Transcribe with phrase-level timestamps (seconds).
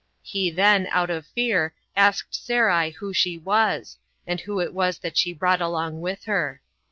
[0.23, 5.15] He then, out of fear, asked Sarai who she was, and who it was that
[5.15, 6.59] she brought along with her.